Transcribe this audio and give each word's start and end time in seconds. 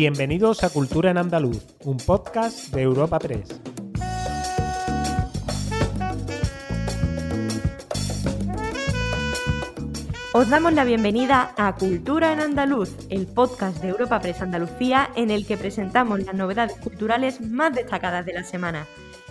Bienvenidos 0.00 0.62
a 0.62 0.70
Cultura 0.70 1.10
en 1.10 1.18
Andaluz, 1.18 1.60
un 1.82 1.96
podcast 1.96 2.72
de 2.72 2.82
Europa 2.82 3.18
3. 3.18 3.60
Os 10.34 10.48
damos 10.48 10.72
la 10.74 10.84
bienvenida 10.84 11.52
a 11.56 11.74
Cultura 11.74 12.32
en 12.32 12.38
Andaluz, 12.38 12.94
el 13.10 13.26
podcast 13.26 13.82
de 13.82 13.88
Europa 13.88 14.20
Press 14.20 14.40
Andalucía 14.40 15.10
en 15.16 15.32
el 15.32 15.44
que 15.44 15.56
presentamos 15.56 16.24
las 16.24 16.36
novedades 16.36 16.76
culturales 16.76 17.40
más 17.40 17.74
destacadas 17.74 18.24
de 18.24 18.34
la 18.34 18.44
semana. 18.44 18.86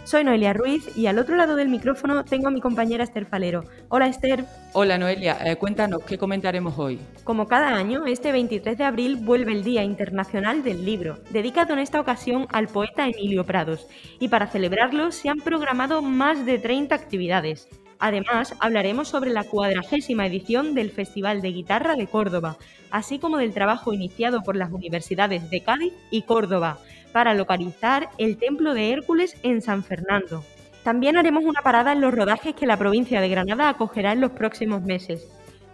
Soy 0.07 0.23
Noelia 0.23 0.53
Ruiz 0.53 0.95
y 0.95 1.07
al 1.07 1.19
otro 1.19 1.35
lado 1.35 1.57
del 1.57 1.67
micrófono 1.67 2.23
tengo 2.23 2.47
a 2.47 2.51
mi 2.51 2.61
compañera 2.61 3.03
Esther 3.03 3.25
Falero. 3.25 3.65
Hola 3.89 4.07
Esther. 4.07 4.45
Hola 4.71 4.97
Noelia, 4.97 5.37
eh, 5.43 5.57
cuéntanos, 5.57 6.01
¿qué 6.07 6.17
comentaremos 6.17 6.79
hoy? 6.79 6.97
Como 7.25 7.49
cada 7.49 7.75
año, 7.75 8.05
este 8.05 8.31
23 8.31 8.77
de 8.77 8.85
abril 8.85 9.17
vuelve 9.17 9.51
el 9.51 9.65
Día 9.65 9.83
Internacional 9.83 10.63
del 10.63 10.85
Libro, 10.85 11.17
dedicado 11.31 11.73
en 11.73 11.79
esta 11.79 11.99
ocasión 11.99 12.47
al 12.53 12.69
poeta 12.69 13.05
Emilio 13.05 13.43
Prados, 13.43 13.85
y 14.17 14.29
para 14.29 14.47
celebrarlo 14.47 15.11
se 15.11 15.27
han 15.27 15.39
programado 15.39 16.01
más 16.01 16.45
de 16.45 16.57
30 16.57 16.95
actividades. 16.95 17.67
Además, 17.99 18.55
hablaremos 18.61 19.09
sobre 19.09 19.31
la 19.31 19.43
cuadragésima 19.43 20.25
edición 20.25 20.73
del 20.73 20.91
Festival 20.91 21.41
de 21.41 21.51
Guitarra 21.51 21.95
de 21.95 22.07
Córdoba, 22.07 22.55
así 22.91 23.19
como 23.19 23.39
del 23.39 23.53
trabajo 23.53 23.91
iniciado 23.91 24.41
por 24.41 24.55
las 24.55 24.71
universidades 24.71 25.49
de 25.49 25.59
Cádiz 25.63 25.91
y 26.11 26.21
Córdoba 26.21 26.79
para 27.17 27.33
localizar 27.33 28.09
el 28.19 28.37
Templo 28.37 28.75
de 28.75 28.91
Hércules 28.91 29.37
en 29.41 29.63
San 29.63 29.83
Fernando. 29.83 30.43
También 30.83 31.17
haremos 31.17 31.45
una 31.45 31.63
parada 31.63 31.91
en 31.91 31.99
los 31.99 32.13
rodajes 32.13 32.53
que 32.53 32.67
la 32.67 32.77
provincia 32.77 33.19
de 33.19 33.27
Granada 33.27 33.69
acogerá 33.69 34.13
en 34.13 34.21
los 34.21 34.33
próximos 34.33 34.83
meses. 34.83 35.27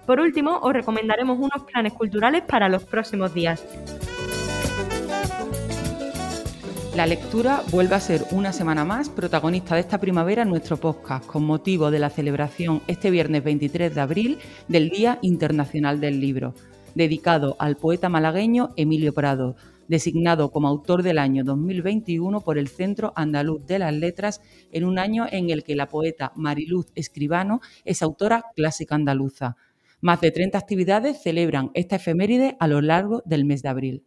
Por 0.06 0.22
último, 0.22 0.60
os 0.62 0.72
recomendaremos 0.72 1.38
unos 1.38 1.70
planes 1.70 1.92
culturales 1.92 2.44
para 2.44 2.70
los 2.70 2.86
próximos 2.86 3.34
días. 3.34 3.62
La 6.96 7.06
lectura 7.08 7.62
vuelve 7.72 7.96
a 7.96 8.00
ser 8.00 8.24
una 8.32 8.54
semana 8.54 8.86
más 8.86 9.10
protagonista 9.10 9.76
de 9.76 9.82
esta 9.82 10.00
primavera 10.00 10.44
en 10.44 10.50
nuestro 10.50 10.78
podcast 10.78 11.26
con 11.26 11.44
motivo 11.44 11.92
de 11.92 12.00
la 12.00 12.10
celebración 12.10 12.82
este 12.88 13.12
viernes 13.12 13.44
23 13.44 13.94
de 13.94 14.00
abril 14.00 14.40
del 14.70 14.90
Día 14.90 15.20
Internacional 15.22 16.00
del 16.00 16.22
Libro, 16.22 16.54
dedicado 16.96 17.58
al 17.60 17.76
poeta 17.76 18.08
malagueño 18.08 18.72
Emilio 18.78 19.14
Prado, 19.14 19.58
designado 19.88 20.52
como 20.52 20.68
autor 20.68 21.04
del 21.04 21.18
año 21.18 21.44
2021 21.44 22.42
por 22.42 22.58
el 22.58 22.68
Centro 22.68 23.14
Andaluz 23.16 23.66
de 23.66 23.80
las 23.80 23.94
Letras, 23.94 24.42
en 24.72 24.86
un 24.86 25.00
año 25.00 25.26
en 25.32 25.50
el 25.50 25.64
que 25.64 25.76
la 25.76 25.88
poeta 25.88 26.32
Mariluz 26.36 26.88
Escribano 26.96 27.62
es 27.86 28.02
autora 28.02 28.46
clásica 28.56 28.96
andaluza. 28.96 29.56
Más 30.02 30.20
de 30.22 30.32
30 30.32 30.58
actividades 30.58 31.22
celebran 31.22 31.72
esta 31.74 31.96
efeméride 31.96 32.58
a 32.60 32.68
lo 32.68 32.82
largo 32.82 33.22
del 33.26 33.46
mes 33.46 33.62
de 33.62 33.70
abril. 33.70 34.04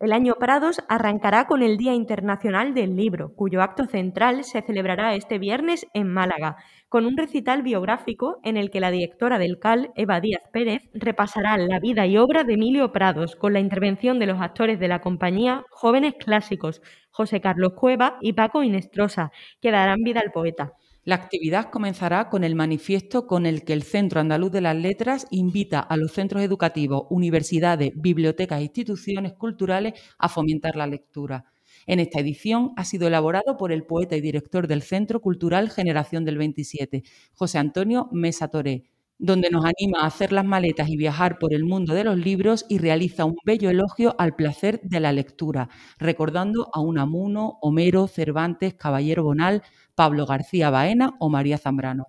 El 0.00 0.12
año 0.12 0.36
Prados 0.38 0.80
arrancará 0.88 1.48
con 1.48 1.60
el 1.60 1.76
Día 1.76 1.92
Internacional 1.92 2.72
del 2.72 2.94
Libro, 2.94 3.34
cuyo 3.34 3.62
acto 3.62 3.84
central 3.86 4.44
se 4.44 4.62
celebrará 4.62 5.16
este 5.16 5.40
viernes 5.40 5.88
en 5.92 6.06
Málaga, 6.06 6.56
con 6.88 7.04
un 7.04 7.16
recital 7.16 7.64
biográfico 7.64 8.38
en 8.44 8.56
el 8.56 8.70
que 8.70 8.78
la 8.78 8.92
directora 8.92 9.40
del 9.40 9.58
CAL, 9.58 9.90
Eva 9.96 10.20
Díaz 10.20 10.42
Pérez, 10.52 10.82
repasará 10.94 11.58
la 11.58 11.80
vida 11.80 12.06
y 12.06 12.16
obra 12.16 12.44
de 12.44 12.54
Emilio 12.54 12.92
Prados, 12.92 13.34
con 13.34 13.52
la 13.52 13.58
intervención 13.58 14.20
de 14.20 14.26
los 14.26 14.40
actores 14.40 14.78
de 14.78 14.86
la 14.86 15.00
compañía 15.00 15.64
Jóvenes 15.70 16.14
Clásicos, 16.14 16.80
José 17.10 17.40
Carlos 17.40 17.72
Cueva 17.74 18.18
y 18.20 18.34
Paco 18.34 18.62
Inestrosa, 18.62 19.32
que 19.60 19.72
darán 19.72 20.04
vida 20.04 20.20
al 20.20 20.30
poeta. 20.30 20.74
La 21.08 21.14
actividad 21.14 21.70
comenzará 21.70 22.28
con 22.28 22.44
el 22.44 22.54
manifiesto 22.54 23.26
con 23.26 23.46
el 23.46 23.64
que 23.64 23.72
el 23.72 23.82
Centro 23.82 24.20
Andaluz 24.20 24.52
de 24.52 24.60
las 24.60 24.76
Letras 24.76 25.26
invita 25.30 25.80
a 25.80 25.96
los 25.96 26.12
centros 26.12 26.42
educativos, 26.42 27.06
universidades, 27.08 27.92
bibliotecas 27.94 28.58
e 28.58 28.64
instituciones 28.64 29.32
culturales 29.32 29.94
a 30.18 30.28
fomentar 30.28 30.76
la 30.76 30.86
lectura. 30.86 31.46
En 31.86 31.98
esta 31.98 32.20
edición 32.20 32.74
ha 32.76 32.84
sido 32.84 33.06
elaborado 33.06 33.56
por 33.56 33.72
el 33.72 33.86
poeta 33.86 34.16
y 34.16 34.20
director 34.20 34.66
del 34.66 34.82
Centro 34.82 35.22
Cultural 35.22 35.70
Generación 35.70 36.26
del 36.26 36.36
27, 36.36 37.02
José 37.32 37.56
Antonio 37.56 38.10
Mesa 38.12 38.48
Toré, 38.48 38.84
donde 39.18 39.48
nos 39.48 39.64
anima 39.64 40.00
a 40.02 40.06
hacer 40.08 40.30
las 40.30 40.44
maletas 40.44 40.90
y 40.90 40.98
viajar 40.98 41.38
por 41.38 41.54
el 41.54 41.64
mundo 41.64 41.94
de 41.94 42.04
los 42.04 42.18
libros 42.18 42.66
y 42.68 42.76
realiza 42.76 43.24
un 43.24 43.36
bello 43.46 43.70
elogio 43.70 44.14
al 44.18 44.36
placer 44.36 44.80
de 44.82 45.00
la 45.00 45.12
lectura, 45.12 45.70
recordando 45.98 46.68
a 46.72 46.80
Unamuno, 46.80 47.58
Homero, 47.62 48.06
Cervantes, 48.08 48.74
Caballero 48.74 49.24
Bonal, 49.24 49.62
Pablo 49.98 50.26
García 50.26 50.70
Baena 50.70 51.16
o 51.18 51.28
María 51.28 51.58
Zambrano. 51.58 52.06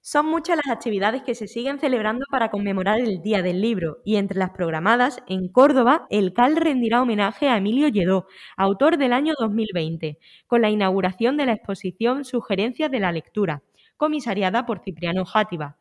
Son 0.00 0.26
muchas 0.26 0.60
las 0.64 0.76
actividades 0.76 1.22
que 1.22 1.34
se 1.34 1.48
siguen 1.48 1.80
celebrando 1.80 2.24
para 2.30 2.52
conmemorar 2.52 3.00
el 3.00 3.20
Día 3.20 3.42
del 3.42 3.60
Libro 3.60 3.98
y 4.04 4.14
entre 4.14 4.38
las 4.38 4.50
programadas, 4.50 5.24
en 5.26 5.48
Córdoba, 5.48 6.06
el 6.08 6.34
CAL 6.34 6.54
rendirá 6.54 7.02
homenaje 7.02 7.48
a 7.48 7.56
Emilio 7.56 7.88
Lledó, 7.88 8.28
autor 8.56 8.96
del 8.96 9.12
año 9.12 9.34
2020, 9.40 10.18
con 10.46 10.62
la 10.62 10.70
inauguración 10.70 11.36
de 11.36 11.46
la 11.46 11.54
exposición 11.54 12.24
Sugerencias 12.24 12.92
de 12.92 13.00
la 13.00 13.10
Lectura, 13.10 13.64
comisariada 13.96 14.64
por 14.64 14.78
Cipriano 14.78 15.24
Játiva. 15.24 15.78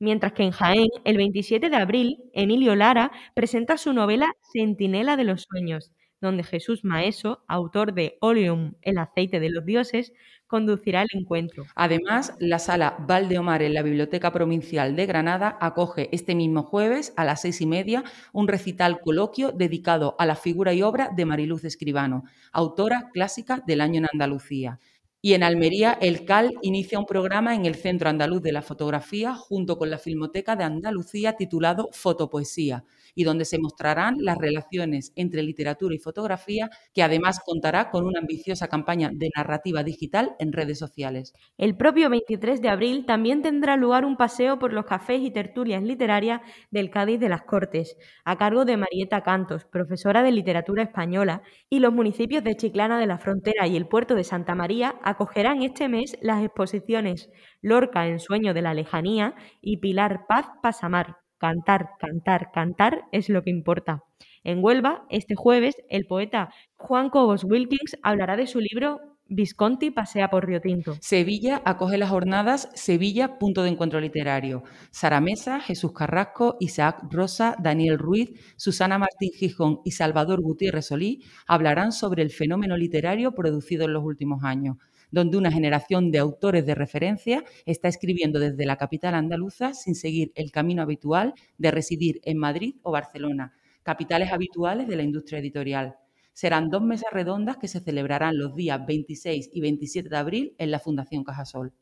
Mientras 0.00 0.32
que 0.32 0.42
en 0.42 0.50
Jaén, 0.50 0.88
el 1.04 1.16
27 1.18 1.70
de 1.70 1.76
abril, 1.76 2.18
Emilio 2.32 2.74
Lara 2.74 3.12
presenta 3.32 3.78
su 3.78 3.92
novela 3.92 4.32
Centinela 4.52 5.16
de 5.16 5.22
los 5.24 5.46
Sueños, 5.48 5.92
donde 6.26 6.44
Jesús 6.44 6.84
Maeso, 6.84 7.44
autor 7.48 7.94
de 7.94 8.18
Oleum, 8.20 8.74
el 8.82 8.98
aceite 8.98 9.40
de 9.40 9.50
los 9.50 9.64
dioses, 9.64 10.12
conducirá 10.46 11.02
el 11.02 11.08
encuentro. 11.12 11.64
Además, 11.74 12.34
la 12.38 12.58
sala 12.58 12.96
Valdeomar 13.00 13.62
en 13.62 13.74
la 13.74 13.82
Biblioteca 13.82 14.32
Provincial 14.32 14.94
de 14.94 15.06
Granada 15.06 15.56
acoge 15.60 16.08
este 16.12 16.34
mismo 16.34 16.62
jueves 16.62 17.12
a 17.16 17.24
las 17.24 17.40
seis 17.40 17.60
y 17.60 17.66
media 17.66 18.04
un 18.32 18.46
recital 18.46 19.00
coloquio 19.00 19.52
dedicado 19.52 20.14
a 20.18 20.26
la 20.26 20.36
figura 20.36 20.72
y 20.72 20.82
obra 20.82 21.10
de 21.14 21.24
Mariluz 21.24 21.64
Escribano, 21.64 22.24
autora 22.52 23.10
clásica 23.12 23.62
del 23.66 23.80
año 23.80 23.98
en 23.98 24.06
Andalucía. 24.12 24.78
Y 25.26 25.34
en 25.34 25.42
Almería, 25.42 25.98
el 26.00 26.24
CAL 26.24 26.52
inicia 26.62 27.00
un 27.00 27.04
programa 27.04 27.56
en 27.56 27.66
el 27.66 27.74
Centro 27.74 28.08
Andaluz 28.08 28.40
de 28.42 28.52
la 28.52 28.62
Fotografía 28.62 29.34
junto 29.34 29.76
con 29.76 29.90
la 29.90 29.98
Filmoteca 29.98 30.54
de 30.54 30.62
Andalucía 30.62 31.32
titulado 31.32 31.88
Fotopoesía, 31.90 32.84
y 33.16 33.24
donde 33.24 33.44
se 33.44 33.58
mostrarán 33.58 34.18
las 34.20 34.38
relaciones 34.38 35.12
entre 35.16 35.42
literatura 35.42 35.96
y 35.96 35.98
fotografía, 35.98 36.70
que 36.94 37.02
además 37.02 37.40
contará 37.44 37.90
con 37.90 38.06
una 38.06 38.20
ambiciosa 38.20 38.68
campaña 38.68 39.10
de 39.12 39.30
narrativa 39.34 39.82
digital 39.82 40.36
en 40.38 40.52
redes 40.52 40.78
sociales. 40.78 41.34
El 41.58 41.76
propio 41.76 42.08
23 42.08 42.62
de 42.62 42.68
abril 42.68 43.04
también 43.04 43.42
tendrá 43.42 43.76
lugar 43.76 44.04
un 44.04 44.16
paseo 44.16 44.60
por 44.60 44.72
los 44.72 44.84
cafés 44.84 45.22
y 45.22 45.32
tertulias 45.32 45.82
literarias 45.82 46.40
del 46.70 46.88
Cádiz 46.90 47.18
de 47.18 47.30
las 47.30 47.42
Cortes, 47.42 47.96
a 48.24 48.36
cargo 48.36 48.64
de 48.64 48.76
Marieta 48.76 49.22
Cantos, 49.22 49.64
profesora 49.64 50.22
de 50.22 50.30
literatura 50.30 50.84
española, 50.84 51.42
y 51.68 51.80
los 51.80 51.92
municipios 51.92 52.44
de 52.44 52.54
Chiclana 52.54 53.00
de 53.00 53.06
la 53.06 53.18
Frontera 53.18 53.66
y 53.66 53.76
el 53.76 53.88
puerto 53.88 54.14
de 54.14 54.22
Santa 54.22 54.54
María 54.54 54.94
acogerán 55.16 55.62
este 55.62 55.88
mes 55.88 56.18
las 56.20 56.44
exposiciones 56.44 57.30
Lorca 57.62 58.06
en 58.06 58.20
Sueño 58.20 58.52
de 58.52 58.60
la 58.60 58.74
Lejanía 58.74 59.34
y 59.62 59.78
Pilar 59.78 60.26
Paz 60.28 60.46
Pasamar. 60.62 61.16
Cantar, 61.38 61.90
cantar, 61.98 62.50
cantar 62.52 63.04
es 63.12 63.30
lo 63.30 63.42
que 63.42 63.48
importa. 63.48 64.02
En 64.44 64.62
Huelva, 64.62 65.06
este 65.08 65.34
jueves, 65.34 65.74
el 65.88 66.06
poeta 66.06 66.50
Juan 66.76 67.08
Cobos 67.08 67.44
Wilkins 67.44 67.96
hablará 68.02 68.36
de 68.36 68.46
su 68.46 68.60
libro 68.60 69.00
Visconti 69.28 69.90
pasea 69.90 70.28
por 70.28 70.46
Río 70.46 70.60
Tinto. 70.60 70.96
Sevilla 71.00 71.62
acoge 71.64 71.96
las 71.96 72.10
jornadas 72.10 72.68
Sevilla, 72.74 73.38
punto 73.38 73.62
de 73.62 73.70
encuentro 73.70 74.00
literario. 74.00 74.64
Sara 74.90 75.20
Mesa, 75.20 75.60
Jesús 75.60 75.92
Carrasco, 75.92 76.58
Isaac 76.60 77.02
Rosa, 77.10 77.56
Daniel 77.58 77.98
Ruiz, 77.98 78.30
Susana 78.56 78.98
Martín 78.98 79.30
Gijón 79.32 79.80
y 79.84 79.92
Salvador 79.92 80.42
Gutiérrez 80.42 80.86
Solí 80.86 81.24
hablarán 81.46 81.90
sobre 81.92 82.22
el 82.22 82.30
fenómeno 82.30 82.76
literario 82.76 83.32
producido 83.32 83.86
en 83.86 83.94
los 83.94 84.04
últimos 84.04 84.44
años 84.44 84.76
donde 85.10 85.36
una 85.36 85.52
generación 85.52 86.10
de 86.10 86.18
autores 86.18 86.66
de 86.66 86.74
referencia 86.74 87.44
está 87.64 87.88
escribiendo 87.88 88.38
desde 88.38 88.66
la 88.66 88.76
capital 88.76 89.14
andaluza 89.14 89.74
sin 89.74 89.94
seguir 89.94 90.32
el 90.34 90.50
camino 90.50 90.82
habitual 90.82 91.34
de 91.58 91.70
residir 91.70 92.20
en 92.24 92.38
Madrid 92.38 92.76
o 92.82 92.92
Barcelona, 92.92 93.54
capitales 93.82 94.32
habituales 94.32 94.88
de 94.88 94.96
la 94.96 95.02
industria 95.02 95.38
editorial. 95.38 95.96
Serán 96.32 96.68
dos 96.68 96.82
mesas 96.82 97.10
redondas 97.12 97.56
que 97.56 97.68
se 97.68 97.80
celebrarán 97.80 98.38
los 98.38 98.54
días 98.54 98.84
26 98.84 99.50
y 99.52 99.60
27 99.60 100.08
de 100.08 100.16
abril 100.16 100.54
en 100.58 100.70
la 100.70 100.80
Fundación 100.80 101.24
Cajasol. 101.24 101.72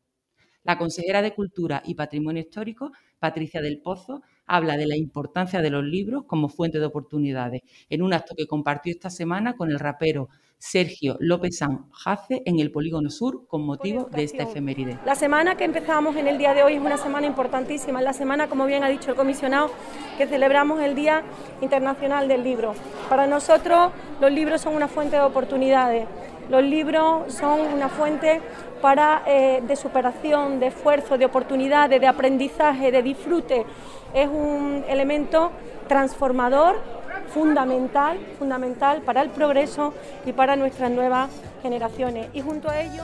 La 0.63 0.79
consejera 0.79 1.23
de 1.23 1.35
Cultura 1.35 1.83
y 1.85 1.95
Patrimonio 1.95 2.41
Histórico, 2.41 2.93
Patricia 3.19 3.61
del 3.61 3.81
Pozo, 3.81 4.23
habla 4.47 4.77
de 4.77 4.87
la 4.87 4.97
importancia 4.97 5.63
de 5.63 5.71
los 5.71 5.85
libros 5.85 6.25
como 6.27 6.49
fuente 6.49 6.79
de 6.79 6.87
oportunidades, 6.87 7.63
en 7.89 8.03
un 8.03 8.13
acto 8.13 8.35
que 8.37 8.47
compartió 8.47 8.93
esta 8.93 9.11
semana 9.11 9.57
con 9.57 9.71
el 9.71 9.79
rapero 9.79 10.29
Sergio 10.59 11.19
López 11.21 11.59
San 11.59 11.91
Jace 11.91 12.43
en 12.47 12.59
el 12.59 12.71
Polígono 12.71 13.11
Sur 13.11 13.47
con 13.47 13.67
motivo 13.67 14.09
de 14.11 14.23
esta 14.23 14.45
efeméride. 14.45 14.99
La 15.05 15.15
semana 15.15 15.57
que 15.57 15.65
empezamos 15.65 16.17
en 16.17 16.27
el 16.27 16.39
día 16.39 16.55
de 16.55 16.63
hoy 16.63 16.75
es 16.75 16.81
una 16.81 16.97
semana 16.97 17.27
importantísima, 17.27 17.99
es 17.99 18.05
la 18.05 18.15
semana, 18.15 18.49
como 18.49 18.65
bien 18.65 18.83
ha 18.83 18.89
dicho 18.89 19.11
el 19.11 19.17
comisionado, 19.17 19.71
que 20.17 20.27
celebramos 20.27 20.81
el 20.81 20.95
Día 20.95 21.23
Internacional 21.61 22.29
del 22.29 22.45
Libro. 22.45 22.75
Para 23.11 23.27
nosotros 23.27 23.93
los 24.23 24.33
libros 24.33 24.63
son 24.63 24.75
una 24.75 24.89
fuente 24.89 25.17
de 25.17 25.23
oportunidades, 25.23 26.09
los 26.49 26.63
libros 26.63 27.33
son 27.35 27.61
una 27.61 27.91
fuente 27.91 28.41
para, 28.85 29.23
eh, 29.27 29.63
de 29.67 29.77
superación, 29.77 30.61
de 30.61 30.67
esfuerzo, 30.67 31.17
de 31.17 31.25
oportunidades, 31.25 31.99
de 31.99 32.07
aprendizaje, 32.07 32.93
de 32.93 33.03
disfrute. 33.03 33.65
Es 34.13 34.29
un 34.29 34.85
elemento 34.87 35.53
transformador 35.89 36.83
fundamental, 37.29 38.19
fundamental 38.39 39.01
para 39.01 39.23
el 39.23 39.31
progreso 39.31 39.95
y 40.27 40.33
para 40.33 40.55
nuestras 40.57 40.91
nuevas 40.91 41.31
generaciones. 41.63 42.29
Y 42.35 42.43
junto 42.43 42.69
a 42.69 42.83
ello... 42.83 43.03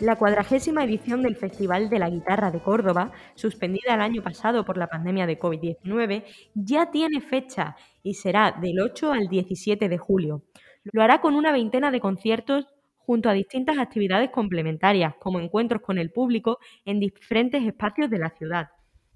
La 0.00 0.16
cuadragésima 0.16 0.82
edición 0.82 1.22
del 1.22 1.36
Festival 1.36 1.88
de 1.90 2.00
la 2.00 2.10
Guitarra 2.10 2.50
de 2.50 2.58
Córdoba, 2.58 3.12
suspendida 3.36 3.94
el 3.94 4.00
año 4.00 4.20
pasado 4.20 4.64
por 4.64 4.78
la 4.78 4.88
pandemia 4.88 5.26
de 5.26 5.38
COVID-19, 5.38 6.24
ya 6.54 6.90
tiene 6.90 7.20
fecha 7.20 7.76
y 8.02 8.14
será 8.14 8.50
del 8.50 8.80
8 8.80 9.12
al 9.12 9.28
17 9.28 9.88
de 9.88 9.98
julio. 9.98 10.42
Lo 10.92 11.02
hará 11.02 11.20
con 11.20 11.34
una 11.34 11.52
veintena 11.52 11.92
de 11.92 12.00
conciertos 12.00 12.66
junto 13.06 13.28
a 13.28 13.32
distintas 13.34 13.78
actividades 13.78 14.30
complementarias, 14.30 15.14
como 15.18 15.40
encuentros 15.40 15.82
con 15.82 15.98
el 15.98 16.10
público 16.10 16.58
en 16.84 17.00
diferentes 17.00 17.62
espacios 17.64 18.10
de 18.10 18.18
la 18.18 18.30
ciudad. 18.30 18.68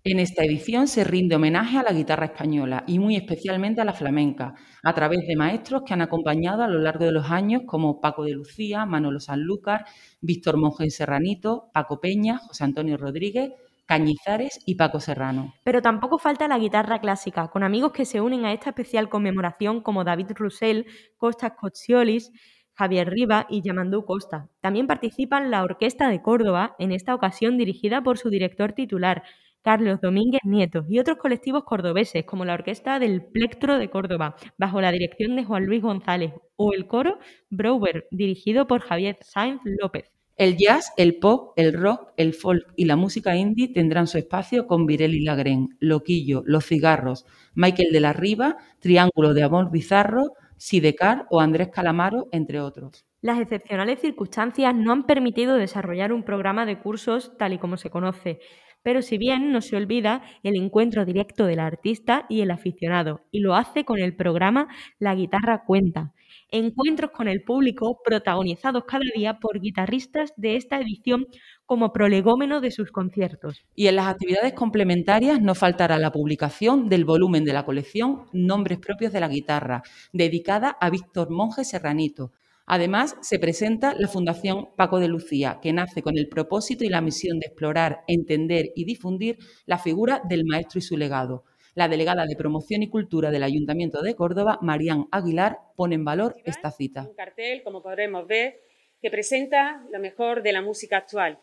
En 0.07 0.21
esta 0.21 0.45
edición 0.45 0.87
se 0.87 1.03
rinde 1.03 1.37
homenaje 1.37 1.79
a 1.79 1.83
la 1.83 1.95
guitarra 1.95 2.27
española 2.27 2.85
y 2.87 2.99
muy 2.99 3.17
especialmente 3.17 3.81
a 3.81 3.87
la 3.87 3.95
flamenca, 3.95 4.53
a 4.83 4.93
través 4.93 5.27
de 5.27 5.35
maestros 5.35 5.83
que 5.87 5.95
han 5.95 6.03
acompañado 6.03 6.63
a 6.63 6.69
lo 6.69 6.79
largo 6.79 7.07
de 7.07 7.13
los 7.13 7.31
años 7.31 7.63
como 7.65 8.03
Paco 8.03 8.25
de 8.25 8.33
Lucía, 8.33 8.85
Manolo 8.85 9.19
Sanlúcar, 9.19 9.87
Víctor 10.21 10.59
Monge 10.59 10.91
Serranito, 10.91 11.71
Paco 11.73 12.01
Peña, 12.01 12.37
José 12.37 12.65
Antonio 12.65 12.99
Rodríguez, 12.99 13.53
Cañizares 13.87 14.61
y 14.67 14.75
Paco 14.75 15.01
Serrano. 15.01 15.55
Pero 15.65 15.81
tampoco 15.81 16.19
falta 16.19 16.49
la 16.49 16.59
guitarra 16.59 17.01
clásica, 17.01 17.49
con 17.49 17.63
amigos 17.63 17.93
que 17.93 18.05
se 18.05 18.21
unen 18.21 18.45
a 18.45 18.53
esta 18.53 18.71
especial 18.71 19.09
conmemoración 19.09 19.81
como 19.81 20.05
David 20.05 20.33
Russell, 20.35 20.85
Costas 21.17 21.53
Cocciolis, 21.59 22.31
Javier 22.75 23.09
Riva 23.09 23.47
y 23.49 23.63
Yamandú 23.63 24.05
Costa. 24.05 24.49
También 24.61 24.87
participan 24.87 25.51
la 25.51 25.63
Orquesta 25.63 26.09
de 26.09 26.23
Córdoba, 26.23 26.75
en 26.79 26.93
esta 26.93 27.15
ocasión 27.15 27.57
dirigida 27.57 28.03
por 28.03 28.19
su 28.19 28.31
director 28.31 28.73
titular, 28.73 29.23
Carlos 29.63 30.01
Domínguez 30.01 30.43
Nieto, 30.45 30.85
y 30.89 30.99
otros 30.99 31.17
colectivos 31.17 31.65
cordobeses, 31.65 32.25
como 32.25 32.45
la 32.45 32.55
Orquesta 32.55 32.99
del 32.99 33.25
Plectro 33.25 33.79
de 33.79 33.89
Córdoba, 33.89 34.37
bajo 34.59 34.81
la 34.81 34.93
dirección 34.93 35.37
de 35.37 35.45
Juan 35.45 35.65
Luis 35.65 35.83
González, 35.83 36.33
o 36.57 36.75
el 36.75 36.87
coro 36.87 37.19
Brouwer, 37.49 38.07
dirigido 38.11 38.67
por 38.67 38.83
Javier 38.83 39.17
Sainz 39.23 39.63
López. 39.65 40.13
El 40.37 40.57
jazz, 40.57 40.93
el 40.97 41.17
pop, 41.21 41.53
el 41.57 41.73
rock, 41.73 42.13
el 42.17 42.35
folk 42.35 42.75
y 42.75 42.87
la 42.87 42.97
música 42.97 43.37
indie 43.37 43.73
tendrán 43.73 44.09
su 44.09 44.19
espacio 44.19 44.67
con 44.67 44.85
Virelli 44.85 45.21
Lagren, 45.21 45.77
Loquillo, 45.79 46.43
Los 46.45 46.67
Cigarros, 46.67 47.25
Michael 47.55 47.93
de 47.93 48.01
la 48.01 48.13
Riva, 48.13 48.57
Triángulo 48.81 49.33
de 49.33 49.45
Amor 49.45 49.71
Bizarro, 49.71 50.33
Sidecar 50.57 51.27
o 51.31 51.41
Andrés 51.41 51.69
Calamaro, 51.69 52.29
entre 52.33 52.61
otros. 52.61 53.05
Las 53.21 53.41
excepcionales 53.41 54.01
circunstancias 54.01 54.75
no 54.75 54.93
han 54.93 55.07
permitido 55.07 55.55
desarrollar 55.55 56.13
un 56.13 56.25
programa 56.25 56.67
de 56.67 56.79
cursos 56.79 57.37
tal 57.39 57.55
y 57.55 57.59
como 57.59 57.77
se 57.77 57.91
conoce, 57.91 58.41
pero 58.85 59.03
si 59.03 59.19
bien 59.19 59.51
no 59.51 59.63
se 59.63 59.77
olvida 59.77 60.23
el 60.45 60.57
encuentro 60.57 61.05
directo 61.05 61.47
del 61.47 61.59
artista 61.59 62.27
y 62.29 62.43
el 62.43 62.51
aficionado, 62.51 63.23
y 63.33 63.41
lo 63.41 63.57
hace 63.57 63.85
con 63.85 63.99
el 63.99 64.15
programa 64.15 64.69
La 64.99 65.15
guitarra 65.15 65.65
cuenta. 65.67 66.13
Encuentros 66.51 67.11
con 67.11 67.27
el 67.27 67.43
público 67.43 67.99
protagonizados 68.05 68.85
cada 68.85 69.05
día 69.17 69.39
por 69.41 69.59
guitarristas 69.59 70.35
de 70.37 70.57
esta 70.57 70.79
edición 70.79 71.27
como 71.65 71.93
prolegómeno 71.93 72.61
de 72.61 72.71
sus 72.71 72.93
conciertos. 72.93 73.65
Y 73.75 73.87
en 73.87 73.97
las 73.97 74.07
actividades 74.07 74.53
complementarias 74.53 75.41
no 75.41 75.55
faltará 75.55 75.99
la 75.99 76.13
publicación 76.13 76.91
del 76.91 77.07
volumen 77.07 77.45
de 77.45 77.55
la 77.55 77.65
colección 77.65 78.27
Nombres 78.33 78.79
propios 78.79 79.13
de 79.13 79.21
la 79.21 79.29
guitarra, 79.29 79.83
dedicada 80.13 80.77
a 80.79 80.91
Víctor 80.91 81.31
Monge 81.31 81.65
Serranito, 81.65 82.33
Además, 82.67 83.17
se 83.21 83.39
presenta 83.39 83.95
la 83.99 84.09
Fundación 84.09 84.75
Paco 84.77 84.99
de 84.99 85.09
Lucía, 85.09 85.59
que 85.61 85.73
nace 85.73 86.03
con 86.03 86.17
el 86.17 86.29
propósito 86.29 86.85
y 86.85 86.89
la 86.89 87.03
misión 87.03 87.39
de 87.39 87.47
explorar, 87.47 88.05
entender 88.09 88.73
y 88.75 88.85
difundir 88.87 89.39
la 89.67 89.79
figura 89.79 90.23
del 90.29 90.45
maestro 90.47 90.79
y 90.79 90.83
su 90.83 90.97
legado. 90.97 91.45
La 91.75 91.89
delegada 91.89 92.25
de 92.25 92.37
Promoción 92.37 92.83
y 92.83 92.89
Cultura 92.89 93.31
del 93.31 93.43
Ayuntamiento 93.43 94.01
de 94.01 94.15
Córdoba, 94.15 94.59
Marían 94.63 95.09
Aguilar, 95.11 95.59
pone 95.77 95.97
en 95.97 96.05
valor 96.05 96.37
esta 96.45 96.71
cita. 96.71 97.03
Un 97.03 97.15
cartel, 97.15 97.63
como 97.63 97.83
podremos 97.83 98.27
ver, 98.27 98.61
que 99.03 99.11
presenta 99.11 99.85
lo 99.93 99.99
mejor 99.99 100.43
de 100.43 100.53
la 100.53 100.63
música 100.63 100.97
actual, 100.97 101.39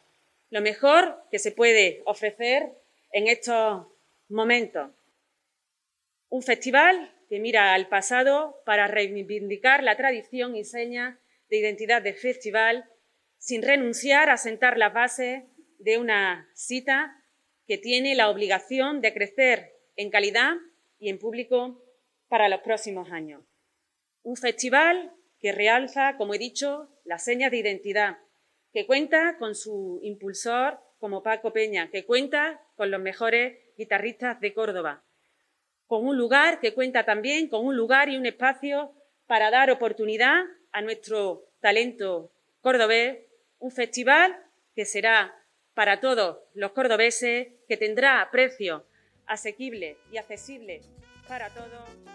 lo 0.49 0.61
mejor 0.61 1.17
que 1.29 1.37
se 1.37 1.51
puede 1.51 2.01
ofrecer 2.05 2.71
en 3.11 3.27
estos 3.27 3.85
momentos. 4.29 4.89
Un 6.29 6.41
festival 6.41 7.11
que 7.31 7.39
mira 7.39 7.73
al 7.73 7.87
pasado 7.87 8.61
para 8.65 8.89
reivindicar 8.89 9.83
la 9.83 9.95
tradición 9.95 10.53
y 10.57 10.65
seña 10.65 11.17
de 11.49 11.59
identidad 11.59 12.01
del 12.01 12.15
festival, 12.15 12.83
sin 13.37 13.61
renunciar 13.61 14.29
a 14.29 14.35
sentar 14.35 14.77
las 14.77 14.93
bases 14.93 15.43
de 15.79 15.97
una 15.97 16.51
cita 16.55 17.23
que 17.65 17.77
tiene 17.77 18.15
la 18.15 18.29
obligación 18.29 18.99
de 18.99 19.13
crecer 19.13 19.71
en 19.95 20.09
calidad 20.09 20.57
y 20.99 21.07
en 21.07 21.19
público 21.19 21.81
para 22.27 22.49
los 22.49 22.59
próximos 22.63 23.09
años. 23.13 23.45
Un 24.23 24.35
festival 24.35 25.13
que 25.39 25.53
realza, 25.53 26.17
como 26.17 26.33
he 26.33 26.37
dicho, 26.37 26.89
las 27.05 27.23
señas 27.23 27.51
de 27.51 27.59
identidad, 27.59 28.17
que 28.73 28.85
cuenta 28.85 29.37
con 29.37 29.55
su 29.55 30.01
impulsor 30.03 30.81
como 30.99 31.23
Paco 31.23 31.53
Peña, 31.53 31.89
que 31.91 32.05
cuenta 32.05 32.61
con 32.75 32.91
los 32.91 32.99
mejores 32.99 33.57
guitarristas 33.77 34.41
de 34.41 34.53
Córdoba, 34.53 35.05
con 35.91 36.07
un 36.07 36.17
lugar 36.17 36.61
que 36.61 36.73
cuenta 36.73 37.03
también 37.03 37.49
con 37.49 37.65
un 37.65 37.75
lugar 37.75 38.07
y 38.07 38.15
un 38.15 38.25
espacio 38.25 38.93
para 39.27 39.51
dar 39.51 39.69
oportunidad 39.69 40.45
a 40.71 40.81
nuestro 40.81 41.49
talento 41.59 42.31
cordobés, 42.61 43.17
un 43.59 43.71
festival 43.71 44.33
que 44.73 44.85
será 44.85 45.35
para 45.73 45.99
todos 45.99 46.37
los 46.53 46.71
cordobeses, 46.71 47.49
que 47.67 47.75
tendrá 47.75 48.25
precio 48.31 48.85
asequible 49.25 49.97
y 50.13 50.17
accesible 50.17 50.79
para 51.27 51.49
todos. 51.49 52.10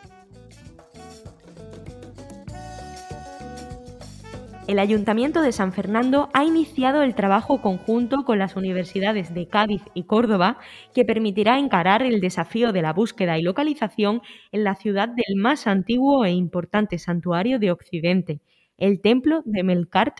El 4.66 4.80
Ayuntamiento 4.80 5.42
de 5.42 5.52
San 5.52 5.72
Fernando 5.72 6.28
ha 6.32 6.44
iniciado 6.44 7.02
el 7.02 7.14
trabajo 7.14 7.62
conjunto 7.62 8.24
con 8.24 8.38
las 8.38 8.56
universidades 8.56 9.32
de 9.32 9.46
Cádiz 9.46 9.82
y 9.94 10.04
Córdoba 10.04 10.58
que 10.92 11.04
permitirá 11.04 11.58
encarar 11.58 12.02
el 12.02 12.20
desafío 12.20 12.72
de 12.72 12.82
la 12.82 12.92
búsqueda 12.92 13.38
y 13.38 13.42
localización 13.42 14.22
en 14.50 14.64
la 14.64 14.74
ciudad 14.74 15.08
del 15.08 15.36
más 15.36 15.68
antiguo 15.68 16.24
e 16.24 16.32
importante 16.32 16.98
santuario 16.98 17.60
de 17.60 17.70
Occidente, 17.70 18.40
el 18.76 19.00
templo 19.00 19.42
de 19.44 19.62
Melkart 19.62 20.18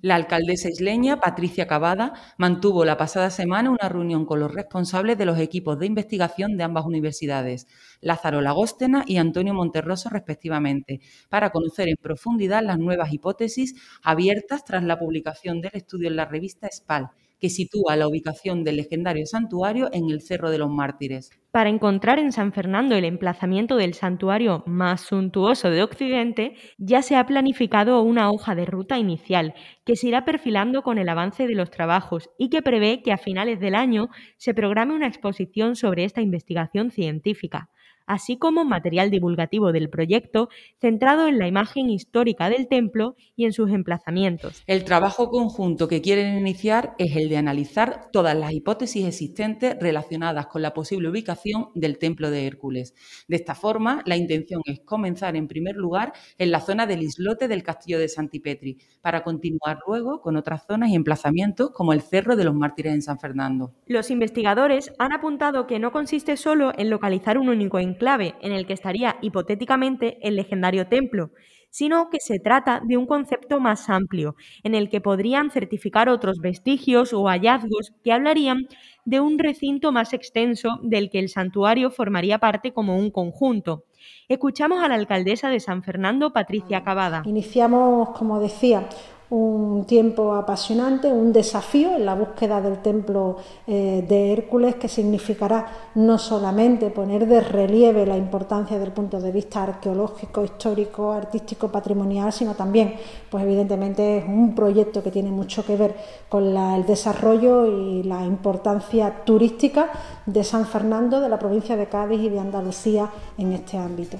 La 0.00 0.14
alcaldesa 0.14 0.70
isleña, 0.70 1.20
Patricia 1.20 1.66
Cavada, 1.66 2.14
mantuvo 2.38 2.86
la 2.86 2.96
pasada 2.96 3.28
semana 3.28 3.70
una 3.70 3.90
reunión 3.90 4.24
con 4.24 4.40
los 4.40 4.54
responsables 4.54 5.18
de 5.18 5.26
los 5.26 5.38
equipos 5.38 5.78
de 5.78 5.84
investigación 5.84 6.56
de 6.56 6.64
ambas 6.64 6.86
universidades, 6.86 7.66
Lázaro 8.00 8.40
Lagóstena 8.40 9.04
y 9.06 9.18
Antonio 9.18 9.52
Monterroso, 9.52 10.08
respectivamente, 10.08 11.00
para 11.28 11.50
conocer 11.50 11.88
en 11.88 11.96
profundidad 12.00 12.62
las 12.62 12.78
nuevas 12.78 13.12
hipótesis 13.12 13.74
abiertas 14.02 14.64
tras 14.64 14.84
la 14.84 14.98
publicación 14.98 15.60
del 15.60 15.72
estudio 15.74 16.08
en 16.08 16.16
la 16.16 16.24
revista 16.24 16.70
SPAL 16.72 17.10
que 17.40 17.50
sitúa 17.50 17.96
la 17.96 18.08
ubicación 18.08 18.64
del 18.64 18.76
legendario 18.76 19.26
santuario 19.26 19.88
en 19.92 20.10
el 20.10 20.22
Cerro 20.22 20.50
de 20.50 20.58
los 20.58 20.70
Mártires. 20.70 21.30
Para 21.50 21.70
encontrar 21.70 22.18
en 22.18 22.32
San 22.32 22.52
Fernando 22.52 22.94
el 22.94 23.04
emplazamiento 23.04 23.76
del 23.76 23.94
santuario 23.94 24.62
más 24.66 25.00
suntuoso 25.00 25.70
de 25.70 25.82
Occidente, 25.82 26.54
ya 26.78 27.02
se 27.02 27.16
ha 27.16 27.26
planificado 27.26 28.02
una 28.02 28.30
hoja 28.30 28.54
de 28.54 28.66
ruta 28.66 28.98
inicial 28.98 29.54
que 29.84 29.96
se 29.96 30.08
irá 30.08 30.24
perfilando 30.24 30.82
con 30.82 30.98
el 30.98 31.08
avance 31.08 31.46
de 31.46 31.54
los 31.54 31.70
trabajos 31.70 32.30
y 32.38 32.50
que 32.50 32.62
prevé 32.62 33.02
que 33.02 33.12
a 33.12 33.18
finales 33.18 33.60
del 33.60 33.74
año 33.74 34.08
se 34.36 34.54
programe 34.54 34.94
una 34.94 35.06
exposición 35.06 35.76
sobre 35.76 36.04
esta 36.04 36.20
investigación 36.20 36.90
científica 36.90 37.70
así 38.06 38.36
como 38.36 38.64
material 38.64 39.10
divulgativo 39.10 39.72
del 39.72 39.90
proyecto 39.90 40.48
centrado 40.80 41.28
en 41.28 41.38
la 41.38 41.48
imagen 41.48 41.90
histórica 41.90 42.48
del 42.48 42.68
templo 42.68 43.16
y 43.34 43.44
en 43.44 43.52
sus 43.52 43.70
emplazamientos. 43.70 44.62
El 44.66 44.84
trabajo 44.84 45.28
conjunto 45.30 45.88
que 45.88 46.00
quieren 46.00 46.38
iniciar 46.38 46.94
es 46.98 47.16
el 47.16 47.28
de 47.28 47.36
analizar 47.36 48.08
todas 48.12 48.36
las 48.36 48.52
hipótesis 48.52 49.06
existentes 49.06 49.76
relacionadas 49.80 50.46
con 50.46 50.62
la 50.62 50.72
posible 50.72 51.08
ubicación 51.08 51.68
del 51.74 51.98
templo 51.98 52.30
de 52.30 52.46
Hércules. 52.46 52.94
De 53.28 53.36
esta 53.36 53.54
forma, 53.54 54.02
la 54.06 54.16
intención 54.16 54.62
es 54.64 54.80
comenzar 54.80 55.36
en 55.36 55.48
primer 55.48 55.76
lugar 55.76 56.12
en 56.38 56.50
la 56.50 56.60
zona 56.60 56.86
del 56.86 57.02
islote 57.02 57.48
del 57.48 57.62
castillo 57.62 57.98
de 57.98 58.08
Santipetri, 58.08 58.78
para 59.00 59.22
continuar 59.22 59.78
luego 59.86 60.20
con 60.20 60.36
otras 60.36 60.66
zonas 60.66 60.90
y 60.90 60.94
emplazamientos 60.94 61.70
como 61.70 61.92
el 61.92 62.02
Cerro 62.02 62.36
de 62.36 62.44
los 62.44 62.54
Mártires 62.54 62.94
en 62.94 63.02
San 63.02 63.18
Fernando. 63.18 63.72
Los 63.86 64.10
investigadores 64.10 64.92
han 64.98 65.12
apuntado 65.12 65.66
que 65.66 65.78
no 65.78 65.92
consiste 65.92 66.36
solo 66.36 66.72
en 66.76 66.90
localizar 66.90 67.38
un 67.38 67.48
único 67.48 67.78
clave 67.96 68.34
en 68.40 68.52
el 68.52 68.66
que 68.66 68.72
estaría 68.72 69.16
hipotéticamente 69.22 70.18
el 70.22 70.36
legendario 70.36 70.86
templo, 70.88 71.30
sino 71.70 72.08
que 72.08 72.20
se 72.20 72.38
trata 72.38 72.80
de 72.82 72.96
un 72.96 73.06
concepto 73.06 73.60
más 73.60 73.90
amplio, 73.90 74.34
en 74.62 74.74
el 74.74 74.88
que 74.88 75.02
podrían 75.02 75.50
certificar 75.50 76.08
otros 76.08 76.38
vestigios 76.38 77.12
o 77.12 77.24
hallazgos 77.28 77.92
que 78.02 78.12
hablarían 78.12 78.66
de 79.04 79.20
un 79.20 79.38
recinto 79.38 79.92
más 79.92 80.14
extenso 80.14 80.78
del 80.82 81.10
que 81.10 81.18
el 81.18 81.28
santuario 81.28 81.90
formaría 81.90 82.38
parte 82.38 82.72
como 82.72 82.98
un 82.98 83.10
conjunto. 83.10 83.84
Escuchamos 84.28 84.82
a 84.82 84.88
la 84.88 84.94
alcaldesa 84.94 85.50
de 85.50 85.60
San 85.60 85.82
Fernando, 85.82 86.32
Patricia 86.32 86.82
Cavada. 86.82 87.22
Iniciamos, 87.26 88.10
como 88.10 88.40
decía, 88.40 88.88
un 89.30 89.84
tiempo 89.86 90.34
apasionante, 90.34 91.12
un 91.12 91.32
desafío 91.32 91.96
en 91.96 92.06
la 92.06 92.14
búsqueda 92.14 92.60
del 92.60 92.78
templo 92.78 93.38
eh, 93.66 94.04
de 94.08 94.32
Hércules 94.32 94.76
que 94.76 94.88
significará 94.88 95.66
no 95.96 96.16
solamente 96.18 96.90
poner 96.90 97.26
de 97.26 97.40
relieve 97.40 98.06
la 98.06 98.16
importancia 98.16 98.78
del 98.78 98.92
punto 98.92 99.20
de 99.20 99.32
vista 99.32 99.64
arqueológico, 99.64 100.44
histórico, 100.44 101.10
artístico, 101.12 101.68
patrimonial, 101.68 102.32
sino 102.32 102.54
también, 102.54 102.94
pues 103.28 103.42
evidentemente 103.42 104.18
es 104.18 104.24
un 104.24 104.54
proyecto 104.54 105.02
que 105.02 105.10
tiene 105.10 105.30
mucho 105.30 105.64
que 105.64 105.76
ver 105.76 105.96
con 106.28 106.56
el 106.56 106.86
desarrollo 106.86 107.66
y 107.66 108.04
la 108.04 108.24
importancia 108.24 109.24
turística 109.24 109.90
de 110.24 110.44
San 110.44 110.66
Fernando, 110.66 111.20
de 111.20 111.28
la 111.28 111.38
provincia 111.38 111.76
de 111.76 111.86
Cádiz 111.86 112.20
y 112.20 112.28
de 112.28 112.38
Andalucía 112.38 113.10
en 113.38 113.52
este 113.52 113.76
ámbito. 113.76 114.18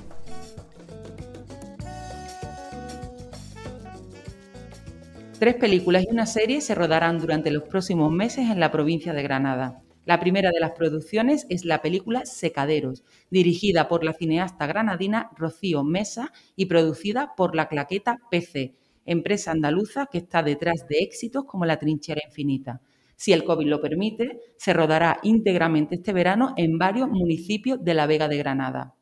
Tres 5.38 5.56
películas 5.56 6.04
y 6.04 6.10
una 6.10 6.24
serie 6.24 6.62
se 6.62 6.74
rodarán 6.74 7.18
durante 7.18 7.50
los 7.50 7.64
próximos 7.64 8.10
meses 8.10 8.50
en 8.50 8.58
la 8.58 8.72
provincia 8.72 9.12
de 9.12 9.22
Granada. 9.22 9.82
La 10.06 10.18
primera 10.18 10.50
de 10.50 10.60
las 10.60 10.70
producciones 10.70 11.44
es 11.50 11.66
la 11.66 11.82
película 11.82 12.24
Secaderos, 12.24 13.04
dirigida 13.28 13.86
por 13.86 14.02
la 14.02 14.14
cineasta 14.14 14.66
granadina 14.66 15.30
Rocío 15.36 15.84
Mesa 15.84 16.32
y 16.56 16.66
producida 16.66 17.34
por 17.36 17.54
la 17.54 17.68
Claqueta 17.68 18.16
PC, 18.30 18.76
empresa 19.04 19.50
andaluza 19.50 20.06
que 20.10 20.18
está 20.18 20.42
detrás 20.42 20.86
de 20.88 21.00
éxitos 21.00 21.44
como 21.44 21.66
La 21.66 21.78
Trinchera 21.78 22.22
Infinita. 22.26 22.80
Si 23.14 23.34
el 23.34 23.44
COVID 23.44 23.66
lo 23.66 23.82
permite, 23.82 24.40
se 24.56 24.72
rodará 24.72 25.18
íntegramente 25.22 25.96
este 25.96 26.14
verano 26.14 26.54
en 26.56 26.78
varios 26.78 27.10
municipios 27.10 27.84
de 27.84 27.92
la 27.92 28.06
Vega 28.06 28.28
de 28.28 28.38
Granada. 28.38 28.95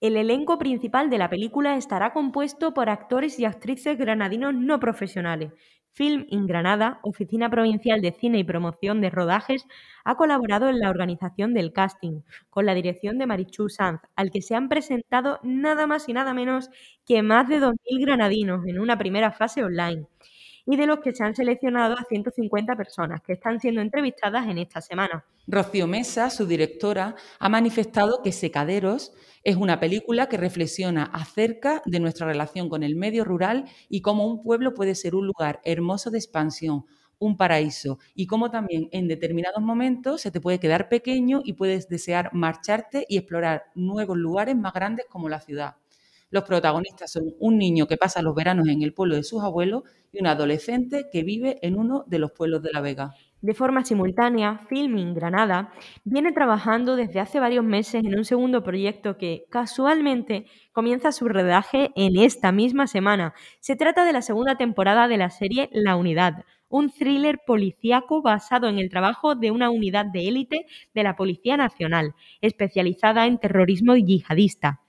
El 0.00 0.16
elenco 0.16 0.58
principal 0.58 1.10
de 1.10 1.18
la 1.18 1.28
película 1.28 1.76
estará 1.76 2.12
compuesto 2.14 2.72
por 2.72 2.88
actores 2.88 3.38
y 3.38 3.44
actrices 3.44 3.98
granadinos 3.98 4.54
no 4.54 4.80
profesionales. 4.80 5.52
Film 5.92 6.24
in 6.30 6.46
Granada, 6.46 7.00
Oficina 7.02 7.50
Provincial 7.50 8.00
de 8.00 8.12
Cine 8.12 8.38
y 8.38 8.44
Promoción 8.44 9.02
de 9.02 9.10
Rodajes, 9.10 9.66
ha 10.04 10.14
colaborado 10.14 10.68
en 10.70 10.78
la 10.78 10.88
organización 10.88 11.52
del 11.52 11.72
casting, 11.72 12.22
con 12.48 12.64
la 12.64 12.74
dirección 12.74 13.18
de 13.18 13.26
Marichu 13.26 13.68
Sanz, 13.68 14.00
al 14.16 14.30
que 14.30 14.40
se 14.40 14.54
han 14.54 14.68
presentado 14.70 15.38
nada 15.42 15.86
más 15.86 16.08
y 16.08 16.14
nada 16.14 16.32
menos 16.32 16.70
que 17.04 17.22
más 17.22 17.48
de 17.48 17.60
2.000 17.60 18.00
granadinos 18.00 18.66
en 18.66 18.80
una 18.80 18.96
primera 18.96 19.32
fase 19.32 19.64
online 19.64 20.06
y 20.70 20.76
de 20.76 20.86
los 20.86 21.00
que 21.00 21.12
se 21.12 21.24
han 21.24 21.34
seleccionado 21.34 21.96
a 21.98 22.04
150 22.04 22.76
personas 22.76 23.20
que 23.22 23.32
están 23.32 23.58
siendo 23.58 23.80
entrevistadas 23.80 24.46
en 24.46 24.58
esta 24.58 24.80
semana. 24.80 25.24
Rocío 25.48 25.88
Mesa, 25.88 26.30
su 26.30 26.46
directora, 26.46 27.16
ha 27.40 27.48
manifestado 27.48 28.22
que 28.22 28.30
Secaderos 28.30 29.12
es 29.42 29.56
una 29.56 29.80
película 29.80 30.28
que 30.28 30.36
reflexiona 30.36 31.10
acerca 31.12 31.82
de 31.86 31.98
nuestra 31.98 32.28
relación 32.28 32.68
con 32.68 32.84
el 32.84 32.94
medio 32.94 33.24
rural 33.24 33.64
y 33.88 34.00
cómo 34.00 34.28
un 34.28 34.44
pueblo 34.44 34.72
puede 34.72 34.94
ser 34.94 35.16
un 35.16 35.26
lugar 35.26 35.60
hermoso 35.64 36.12
de 36.12 36.18
expansión, 36.18 36.84
un 37.18 37.36
paraíso 37.36 37.98
y 38.14 38.28
cómo 38.28 38.52
también 38.52 38.88
en 38.92 39.08
determinados 39.08 39.60
momentos 39.60 40.20
se 40.20 40.30
te 40.30 40.40
puede 40.40 40.60
quedar 40.60 40.88
pequeño 40.88 41.40
y 41.44 41.54
puedes 41.54 41.88
desear 41.88 42.30
marcharte 42.32 43.06
y 43.08 43.16
explorar 43.16 43.64
nuevos 43.74 44.16
lugares 44.16 44.54
más 44.54 44.72
grandes 44.72 45.06
como 45.10 45.28
la 45.28 45.40
ciudad. 45.40 45.79
Los 46.30 46.44
protagonistas 46.44 47.10
son 47.10 47.34
un 47.40 47.58
niño 47.58 47.88
que 47.88 47.96
pasa 47.96 48.22
los 48.22 48.36
veranos 48.36 48.68
en 48.68 48.82
el 48.82 48.94
pueblo 48.94 49.16
de 49.16 49.24
sus 49.24 49.42
abuelos 49.42 49.82
y 50.12 50.20
un 50.20 50.28
adolescente 50.28 51.06
que 51.12 51.24
vive 51.24 51.58
en 51.62 51.76
uno 51.76 52.04
de 52.06 52.20
los 52.20 52.30
pueblos 52.30 52.62
de 52.62 52.70
La 52.72 52.80
Vega. 52.80 53.14
De 53.42 53.54
forma 53.54 53.84
simultánea, 53.84 54.66
Filming 54.68 55.14
Granada 55.14 55.72
viene 56.04 56.30
trabajando 56.30 56.94
desde 56.94 57.20
hace 57.20 57.40
varios 57.40 57.64
meses 57.64 58.04
en 58.04 58.16
un 58.16 58.24
segundo 58.24 58.62
proyecto 58.62 59.16
que, 59.16 59.44
casualmente, 59.50 60.46
comienza 60.72 61.10
su 61.10 61.26
rodaje 61.26 61.90
en 61.96 62.16
esta 62.16 62.52
misma 62.52 62.86
semana. 62.86 63.34
Se 63.58 63.76
trata 63.76 64.04
de 64.04 64.12
la 64.12 64.22
segunda 64.22 64.56
temporada 64.56 65.08
de 65.08 65.16
la 65.16 65.30
serie 65.30 65.68
La 65.72 65.96
Unidad, 65.96 66.44
un 66.68 66.90
thriller 66.90 67.40
policíaco 67.44 68.22
basado 68.22 68.68
en 68.68 68.78
el 68.78 68.90
trabajo 68.90 69.34
de 69.34 69.50
una 69.50 69.70
unidad 69.70 70.06
de 70.06 70.28
élite 70.28 70.66
de 70.94 71.02
la 71.02 71.16
Policía 71.16 71.56
Nacional, 71.56 72.14
especializada 72.42 73.26
en 73.26 73.38
terrorismo 73.38 73.96
yihadista. 73.96 74.80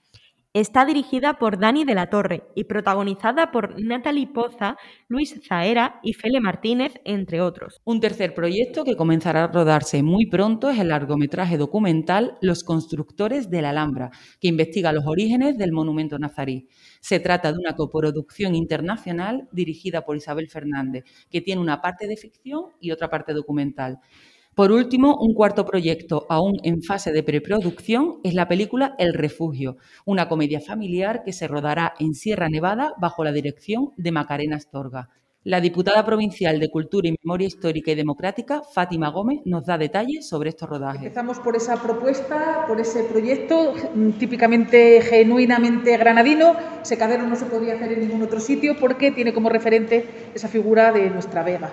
Está 0.54 0.84
dirigida 0.84 1.38
por 1.38 1.58
Dani 1.58 1.86
de 1.86 1.94
la 1.94 2.10
Torre 2.10 2.42
y 2.54 2.64
protagonizada 2.64 3.50
por 3.50 3.82
Natalie 3.82 4.26
Poza, 4.26 4.76
Luis 5.08 5.40
Zaera 5.48 5.98
y 6.02 6.12
Fele 6.12 6.40
Martínez, 6.40 6.92
entre 7.06 7.40
otros. 7.40 7.80
Un 7.84 8.00
tercer 8.00 8.34
proyecto 8.34 8.84
que 8.84 8.94
comenzará 8.94 9.44
a 9.44 9.46
rodarse 9.46 10.02
muy 10.02 10.26
pronto 10.26 10.68
es 10.68 10.78
el 10.78 10.88
largometraje 10.88 11.56
documental 11.56 12.36
Los 12.42 12.64
constructores 12.64 13.48
de 13.48 13.62
la 13.62 13.70
Alhambra, 13.70 14.10
que 14.42 14.48
investiga 14.48 14.92
los 14.92 15.06
orígenes 15.06 15.56
del 15.56 15.72
monumento 15.72 16.18
nazarí. 16.18 16.68
Se 17.00 17.18
trata 17.18 17.50
de 17.50 17.58
una 17.58 17.74
coproducción 17.74 18.54
internacional 18.54 19.48
dirigida 19.52 20.04
por 20.04 20.18
Isabel 20.18 20.50
Fernández, 20.50 21.04
que 21.30 21.40
tiene 21.40 21.62
una 21.62 21.80
parte 21.80 22.06
de 22.06 22.18
ficción 22.18 22.64
y 22.78 22.90
otra 22.90 23.08
parte 23.08 23.32
documental. 23.32 24.00
Por 24.54 24.70
último, 24.70 25.16
un 25.16 25.32
cuarto 25.32 25.64
proyecto, 25.64 26.26
aún 26.28 26.58
en 26.62 26.82
fase 26.82 27.10
de 27.10 27.22
preproducción, 27.22 28.18
es 28.22 28.34
la 28.34 28.48
película 28.48 28.94
El 28.98 29.14
Refugio, 29.14 29.78
una 30.04 30.28
comedia 30.28 30.60
familiar 30.60 31.22
que 31.24 31.32
se 31.32 31.48
rodará 31.48 31.94
en 31.98 32.14
Sierra 32.14 32.50
Nevada 32.50 32.92
bajo 33.00 33.24
la 33.24 33.32
dirección 33.32 33.92
de 33.96 34.12
Macarena 34.12 34.56
Astorga. 34.56 35.08
La 35.44 35.62
diputada 35.62 36.04
provincial 36.04 36.60
de 36.60 36.70
Cultura 36.70 37.08
y 37.08 37.16
Memoria 37.24 37.46
Histórica 37.46 37.92
y 37.92 37.94
Democrática, 37.94 38.60
Fátima 38.62 39.08
Gómez, 39.08 39.40
nos 39.46 39.64
da 39.64 39.78
detalles 39.78 40.28
sobre 40.28 40.50
estos 40.50 40.68
rodajes. 40.68 41.02
Empezamos 41.02 41.38
por 41.38 41.56
esa 41.56 41.82
propuesta, 41.82 42.66
por 42.68 42.78
ese 42.78 43.04
proyecto 43.04 43.72
mm, 43.94 44.10
típicamente, 44.18 45.00
genuinamente 45.00 45.96
granadino. 45.96 46.54
Secadero 46.82 47.26
no 47.26 47.36
se 47.36 47.46
podía 47.46 47.74
hacer 47.74 47.92
en 47.94 48.00
ningún 48.00 48.22
otro 48.22 48.38
sitio 48.38 48.76
porque 48.78 49.12
tiene 49.12 49.32
como 49.32 49.48
referente 49.48 50.06
esa 50.34 50.46
figura 50.46 50.92
de 50.92 51.08
nuestra 51.08 51.42
Vega. 51.42 51.72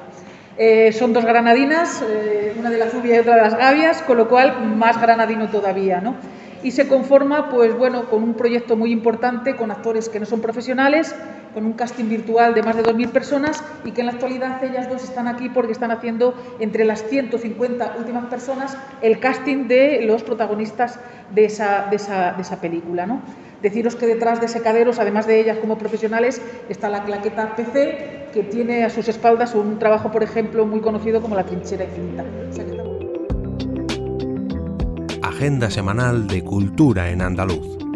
Eh, 0.62 0.92
son 0.92 1.14
dos 1.14 1.24
granadinas, 1.24 2.04
eh, 2.06 2.54
una 2.60 2.70
de 2.70 2.78
la 2.78 2.90
Zubia 2.90 3.16
y 3.16 3.20
otra 3.20 3.36
de 3.36 3.44
las 3.44 3.56
Gavias, 3.56 4.02
con 4.02 4.18
lo 4.18 4.28
cual 4.28 4.66
más 4.76 5.00
granadino 5.00 5.48
todavía, 5.48 6.02
¿no? 6.02 6.16
Y 6.64 6.72
se 6.72 6.90
conforma, 6.90 7.50
pues 7.50 7.74
bueno, 7.78 8.10
con 8.10 8.24
un 8.24 8.34
proyecto 8.34 8.76
muy 8.76 8.92
importante, 8.92 9.56
con 9.56 9.72
actores 9.72 10.10
que 10.10 10.20
no 10.20 10.26
son 10.26 10.42
profesionales, 10.42 11.16
con 11.54 11.66
un 11.66 11.72
casting 11.72 12.10
virtual 12.10 12.54
de 12.54 12.62
más 12.62 12.76
de 12.76 12.84
2.000 12.84 13.08
personas 13.08 13.64
y 13.86 13.92
que 13.92 14.02
en 14.02 14.08
la 14.08 14.12
actualidad 14.12 14.62
ellas 14.62 14.90
dos 14.90 15.02
están 15.02 15.30
aquí 15.30 15.48
porque 15.48 15.72
están 15.72 15.92
haciendo 15.92 16.34
entre 16.60 16.84
las 16.84 17.06
150 17.08 17.96
últimas 17.98 18.26
personas 18.26 18.78
el 19.02 19.22
casting 19.22 19.70
de 19.70 20.02
los 20.02 20.24
protagonistas 20.24 21.00
de 21.34 21.46
esa, 21.46 21.88
de 21.90 21.96
esa, 21.96 22.34
de 22.34 22.42
esa 22.42 22.60
película, 22.60 23.06
¿no? 23.06 23.22
Deciros 23.62 23.96
que 23.96 24.06
detrás 24.06 24.40
de 24.40 24.48
Secaderos, 24.48 25.00
además 25.00 25.28
de 25.28 25.40
ellas 25.40 25.58
como 25.58 25.78
profesionales, 25.78 26.42
está 26.70 26.90
la 26.90 27.04
claqueta 27.04 27.56
PC, 27.56 28.30
que 28.34 28.44
tiene 28.44 28.86
a 28.86 28.90
sus 28.90 29.08
espaldas 29.10 29.54
un 29.54 29.80
trabajo, 29.80 30.12
por 30.12 30.24
ejemplo, 30.24 30.66
muy 30.66 30.80
conocido 30.80 31.22
como 31.22 31.36
la 31.36 31.46
trinchera 31.46 31.84
infinita. 31.84 32.24
Agenda 35.22 35.70
semanal 35.70 36.28
de 36.28 36.44
cultura 36.44 37.10
en 37.10 37.22
andaluz. 37.22 37.89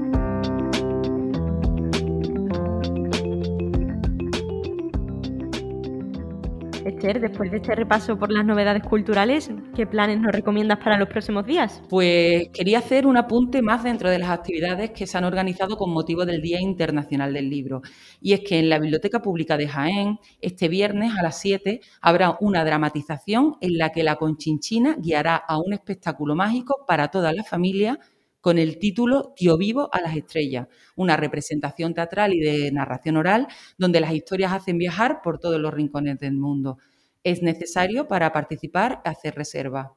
Después 7.11 7.51
de 7.51 7.57
este 7.57 7.75
repaso 7.75 8.17
por 8.17 8.31
las 8.31 8.45
novedades 8.45 8.81
culturales, 8.81 9.51
¿qué 9.75 9.85
planes 9.85 10.21
nos 10.21 10.31
recomiendas 10.31 10.77
para 10.77 10.97
los 10.97 11.09
próximos 11.09 11.45
días? 11.45 11.81
Pues 11.89 12.47
quería 12.53 12.79
hacer 12.79 13.05
un 13.05 13.17
apunte 13.17 13.61
más 13.61 13.83
dentro 13.83 14.09
de 14.09 14.19
las 14.19 14.29
actividades 14.29 14.91
que 14.91 15.05
se 15.05 15.17
han 15.17 15.25
organizado 15.25 15.75
con 15.75 15.91
motivo 15.91 16.25
del 16.25 16.41
Día 16.41 16.61
Internacional 16.61 17.33
del 17.33 17.49
Libro. 17.49 17.81
Y 18.21 18.31
es 18.31 18.39
que 18.39 18.57
en 18.57 18.69
la 18.69 18.79
Biblioteca 18.79 19.21
Pública 19.21 19.57
de 19.57 19.67
Jaén, 19.67 20.19
este 20.39 20.69
viernes 20.69 21.11
a 21.19 21.23
las 21.23 21.37
7, 21.39 21.81
habrá 21.99 22.37
una 22.39 22.63
dramatización 22.63 23.57
en 23.59 23.77
la 23.77 23.89
que 23.89 24.03
la 24.03 24.15
Conchinchina 24.15 24.95
guiará 24.97 25.35
a 25.35 25.57
un 25.59 25.73
espectáculo 25.73 26.35
mágico 26.35 26.85
para 26.87 27.09
toda 27.09 27.33
la 27.33 27.43
familia 27.43 27.99
con 28.39 28.57
el 28.57 28.79
título 28.79 29.33
Tío 29.35 29.57
Vivo 29.57 29.89
a 29.91 29.99
las 29.99 30.15
Estrellas, 30.15 30.67
una 30.95 31.17
representación 31.17 31.93
teatral 31.93 32.33
y 32.33 32.39
de 32.39 32.71
narración 32.71 33.17
oral 33.17 33.47
donde 33.77 33.99
las 33.99 34.13
historias 34.13 34.53
hacen 34.53 34.77
viajar 34.77 35.21
por 35.21 35.37
todos 35.39 35.59
los 35.59 35.73
rincones 35.73 36.17
del 36.19 36.33
mundo 36.33 36.77
es 37.23 37.41
necesario 37.41 38.07
para 38.07 38.31
participar 38.31 39.01
hacer 39.05 39.35
reserva. 39.35 39.93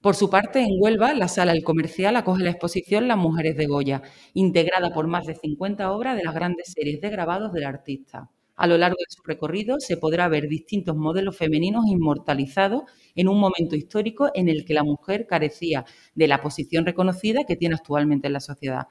Por 0.00 0.14
su 0.14 0.30
parte, 0.30 0.60
en 0.60 0.76
Huelva, 0.78 1.14
la 1.14 1.26
sala 1.26 1.52
El 1.52 1.64
Comercial 1.64 2.16
acoge 2.16 2.44
la 2.44 2.50
exposición 2.50 3.08
Las 3.08 3.18
Mujeres 3.18 3.56
de 3.56 3.66
Goya, 3.66 4.02
integrada 4.34 4.92
por 4.92 5.08
más 5.08 5.26
de 5.26 5.34
50 5.34 5.90
obras 5.90 6.16
de 6.16 6.24
las 6.24 6.34
grandes 6.34 6.72
series 6.72 7.00
de 7.00 7.10
grabados 7.10 7.52
del 7.52 7.64
artista. 7.64 8.30
A 8.56 8.66
lo 8.66 8.78
largo 8.78 8.96
de 8.98 9.14
su 9.14 9.22
recorrido 9.22 9.80
se 9.80 9.98
podrá 9.98 10.28
ver 10.28 10.48
distintos 10.48 10.96
modelos 10.96 11.36
femeninos 11.36 11.84
inmortalizados 11.88 12.84
en 13.14 13.28
un 13.28 13.38
momento 13.38 13.76
histórico 13.76 14.30
en 14.34 14.48
el 14.48 14.64
que 14.64 14.74
la 14.74 14.82
mujer 14.82 15.26
carecía 15.26 15.84
de 16.14 16.26
la 16.28 16.40
posición 16.40 16.86
reconocida 16.86 17.44
que 17.44 17.56
tiene 17.56 17.74
actualmente 17.74 18.28
en 18.28 18.32
la 18.32 18.40
sociedad. 18.40 18.86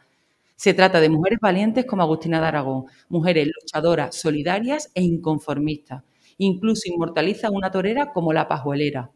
Se 0.55 0.73
trata 0.73 0.99
de 0.99 1.09
mujeres 1.09 1.39
valientes 1.41 1.85
como 1.85 2.03
Agustina 2.03 2.39
de 2.39 2.47
Aragón, 2.47 2.85
mujeres 3.09 3.47
luchadoras, 3.47 4.15
solidarias 4.15 4.91
e 4.93 5.01
inconformistas, 5.01 6.03
Incluso 6.37 6.89
inmortaliza 6.91 7.49
una 7.51 7.71
torera 7.71 8.11
como 8.13 8.33
la 8.33 8.47
pajuelera. 8.47 9.11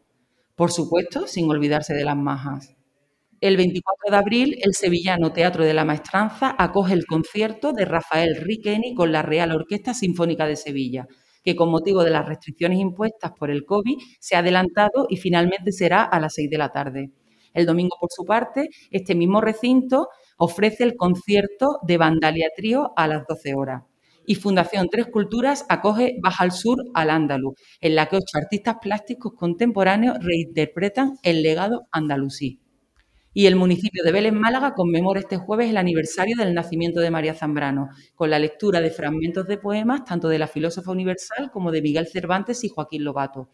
Por 0.54 0.72
supuesto, 0.72 1.26
sin 1.26 1.50
olvidarse 1.50 1.94
de 1.94 2.04
las 2.04 2.16
majas. 2.16 2.76
El 3.40 3.56
24 3.56 4.10
de 4.10 4.16
abril, 4.18 4.58
el 4.62 4.74
sevillano 4.74 5.32
Teatro 5.32 5.64
de 5.64 5.72
la 5.72 5.86
Maestranza 5.86 6.54
acoge 6.58 6.92
el 6.92 7.06
concierto 7.06 7.72
de 7.72 7.86
Rafael 7.86 8.36
Riqueni 8.36 8.94
con 8.94 9.12
la 9.12 9.22
Real 9.22 9.52
Orquesta 9.52 9.94
Sinfónica 9.94 10.46
de 10.46 10.56
Sevilla. 10.56 11.06
que 11.42 11.56
con 11.56 11.70
motivo 11.70 12.04
de 12.04 12.10
las 12.10 12.28
restricciones 12.28 12.78
impuestas 12.78 13.32
por 13.32 13.50
el 13.50 13.64
COVID 13.64 13.96
se 14.20 14.36
ha 14.36 14.40
adelantado 14.40 15.06
y 15.08 15.16
finalmente 15.16 15.72
será 15.72 16.02
a 16.02 16.20
las 16.20 16.34
6 16.34 16.50
de 16.50 16.58
la 16.58 16.70
tarde. 16.70 17.12
El 17.54 17.64
domingo, 17.64 17.96
por 17.98 18.10
su 18.12 18.24
parte, 18.26 18.68
este 18.90 19.14
mismo 19.14 19.40
recinto 19.40 20.08
ofrece 20.36 20.84
el 20.84 20.96
concierto 20.96 21.78
de 21.82 21.96
Vandalia 21.96 22.50
Trío 22.54 22.92
a 22.94 23.08
las 23.08 23.26
12 23.26 23.54
horas. 23.54 23.89
Y 24.30 24.36
Fundación 24.36 24.88
Tres 24.88 25.06
Culturas 25.08 25.66
acoge 25.68 26.14
Baja 26.22 26.44
al 26.44 26.52
Sur 26.52 26.78
al 26.94 27.10
Andaluz, 27.10 27.54
en 27.80 27.96
la 27.96 28.06
que 28.06 28.14
ocho 28.14 28.38
artistas 28.38 28.76
plásticos 28.80 29.32
contemporáneos 29.34 30.18
reinterpretan 30.20 31.14
el 31.24 31.42
legado 31.42 31.88
andalusí. 31.90 32.60
Y 33.34 33.46
el 33.46 33.56
municipio 33.56 34.04
de 34.04 34.12
Vélez 34.12 34.32
Málaga 34.32 34.74
conmemora 34.74 35.18
este 35.18 35.36
jueves 35.36 35.68
el 35.68 35.76
aniversario 35.76 36.36
del 36.36 36.54
nacimiento 36.54 37.00
de 37.00 37.10
María 37.10 37.34
Zambrano, 37.34 37.88
con 38.14 38.30
la 38.30 38.38
lectura 38.38 38.80
de 38.80 38.92
fragmentos 38.92 39.48
de 39.48 39.58
poemas 39.58 40.04
tanto 40.04 40.28
de 40.28 40.38
la 40.38 40.46
filósofa 40.46 40.92
universal 40.92 41.50
como 41.50 41.72
de 41.72 41.82
Miguel 41.82 42.06
Cervantes 42.06 42.62
y 42.62 42.68
Joaquín 42.68 43.02
Lobato. 43.02 43.48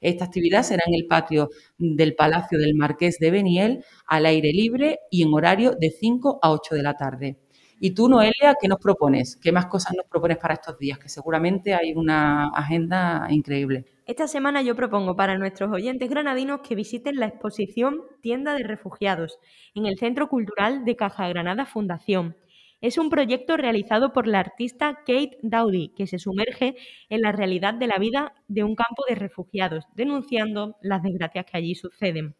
Esta 0.00 0.26
actividad 0.26 0.62
será 0.62 0.84
en 0.86 0.94
el 0.94 1.08
patio 1.08 1.48
del 1.76 2.14
Palacio 2.14 2.56
del 2.56 2.76
Marqués 2.76 3.18
de 3.18 3.32
Beniel, 3.32 3.84
al 4.06 4.26
aire 4.26 4.52
libre 4.52 5.00
y 5.10 5.24
en 5.24 5.34
horario 5.34 5.72
de 5.76 5.90
5 5.90 6.38
a 6.40 6.52
8 6.52 6.76
de 6.76 6.82
la 6.84 6.96
tarde. 6.96 7.40
Y 7.82 7.92
tú, 7.92 8.10
Noelia, 8.10 8.56
¿qué 8.60 8.68
nos 8.68 8.78
propones? 8.78 9.36
¿Qué 9.36 9.52
más 9.52 9.64
cosas 9.64 9.94
nos 9.96 10.04
propones 10.04 10.36
para 10.36 10.52
estos 10.52 10.78
días? 10.78 10.98
Que 10.98 11.08
seguramente 11.08 11.72
hay 11.72 11.94
una 11.94 12.48
agenda 12.48 13.26
increíble. 13.30 13.86
Esta 14.04 14.28
semana 14.28 14.60
yo 14.60 14.76
propongo 14.76 15.16
para 15.16 15.38
nuestros 15.38 15.72
oyentes 15.72 16.10
granadinos 16.10 16.60
que 16.60 16.74
visiten 16.74 17.16
la 17.16 17.28
exposición 17.28 18.02
Tienda 18.20 18.52
de 18.52 18.64
Refugiados 18.64 19.38
en 19.74 19.86
el 19.86 19.96
Centro 19.98 20.28
Cultural 20.28 20.84
de 20.84 20.94
Caja 20.94 21.26
Granada 21.30 21.64
Fundación. 21.64 22.36
Es 22.82 22.98
un 22.98 23.08
proyecto 23.08 23.56
realizado 23.56 24.12
por 24.12 24.26
la 24.26 24.40
artista 24.40 24.96
Kate 25.06 25.38
Dowdy, 25.40 25.94
que 25.96 26.06
se 26.06 26.18
sumerge 26.18 26.76
en 27.08 27.22
la 27.22 27.32
realidad 27.32 27.72
de 27.72 27.86
la 27.86 27.96
vida 27.96 28.34
de 28.46 28.62
un 28.62 28.74
campo 28.74 29.04
de 29.08 29.14
refugiados, 29.14 29.86
denunciando 29.94 30.76
las 30.82 31.02
desgracias 31.02 31.46
que 31.46 31.56
allí 31.56 31.74
suceden. 31.74 32.34